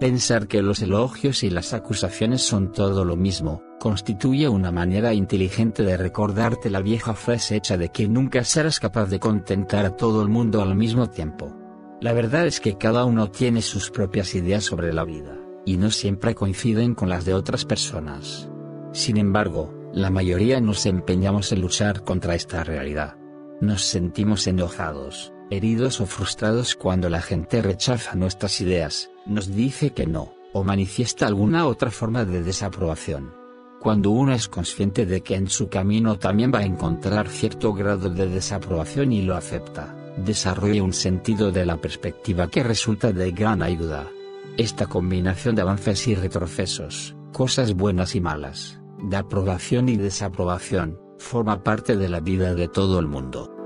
Pensar 0.00 0.46
que 0.46 0.62
los 0.62 0.80
elogios 0.80 1.42
y 1.42 1.50
las 1.50 1.74
acusaciones 1.74 2.42
son 2.42 2.70
todo 2.70 3.04
lo 3.04 3.16
mismo, 3.16 3.64
constituye 3.80 4.48
una 4.48 4.70
manera 4.70 5.12
inteligente 5.12 5.82
de 5.82 5.96
recordarte 5.96 6.70
la 6.70 6.80
vieja 6.80 7.14
frase 7.14 7.56
hecha 7.56 7.76
de 7.76 7.88
que 7.88 8.08
nunca 8.08 8.44
serás 8.44 8.78
capaz 8.78 9.06
de 9.06 9.18
contentar 9.18 9.84
a 9.84 9.96
todo 9.96 10.22
el 10.22 10.28
mundo 10.28 10.62
al 10.62 10.76
mismo 10.76 11.10
tiempo. 11.10 11.52
La 12.00 12.12
verdad 12.12 12.46
es 12.46 12.60
que 12.60 12.78
cada 12.78 13.04
uno 13.04 13.32
tiene 13.32 13.60
sus 13.60 13.90
propias 13.90 14.36
ideas 14.36 14.62
sobre 14.62 14.92
la 14.92 15.02
vida, 15.02 15.36
y 15.64 15.78
no 15.78 15.90
siempre 15.90 16.36
coinciden 16.36 16.94
con 16.94 17.08
las 17.08 17.24
de 17.24 17.34
otras 17.34 17.64
personas. 17.64 18.48
Sin 18.92 19.16
embargo, 19.16 19.74
la 19.92 20.10
mayoría 20.10 20.60
nos 20.60 20.86
empeñamos 20.86 21.50
en 21.50 21.60
luchar 21.60 22.04
contra 22.04 22.36
esta 22.36 22.62
realidad. 22.62 23.16
Nos 23.60 23.82
sentimos 23.82 24.46
enojados, 24.46 25.32
heridos 25.50 26.00
o 26.00 26.06
frustrados 26.06 26.74
cuando 26.74 27.08
la 27.08 27.22
gente 27.22 27.62
rechaza 27.62 28.14
nuestras 28.14 28.60
ideas, 28.60 29.10
nos 29.26 29.54
dice 29.54 29.90
que 29.90 30.06
no, 30.06 30.34
o 30.52 30.64
manifiesta 30.64 31.26
alguna 31.26 31.66
otra 31.66 31.90
forma 31.90 32.24
de 32.24 32.42
desaprobación. 32.42 33.34
Cuando 33.80 34.10
uno 34.10 34.32
es 34.32 34.48
consciente 34.48 35.06
de 35.06 35.20
que 35.20 35.36
en 35.36 35.48
su 35.48 35.68
camino 35.68 36.18
también 36.18 36.52
va 36.52 36.60
a 36.60 36.64
encontrar 36.64 37.28
cierto 37.28 37.72
grado 37.72 38.10
de 38.10 38.28
desaprobación 38.28 39.12
y 39.12 39.22
lo 39.22 39.36
acepta, 39.36 39.94
desarrolla 40.16 40.82
un 40.82 40.92
sentido 40.92 41.52
de 41.52 41.64
la 41.64 41.76
perspectiva 41.76 42.48
que 42.48 42.64
resulta 42.64 43.12
de 43.12 43.30
gran 43.30 43.62
ayuda. 43.62 44.08
Esta 44.56 44.86
combinación 44.86 45.54
de 45.54 45.62
avances 45.62 46.08
y 46.08 46.16
retrocesos, 46.16 47.14
cosas 47.32 47.74
buenas 47.74 48.16
y 48.16 48.20
malas, 48.20 48.80
de 49.00 49.16
aprobación 49.16 49.88
y 49.88 49.96
desaprobación, 49.96 50.98
forma 51.18 51.62
parte 51.62 51.96
de 51.96 52.08
la 52.08 52.18
vida 52.18 52.54
de 52.54 52.66
todo 52.66 52.98
el 52.98 53.06
mundo. 53.06 53.57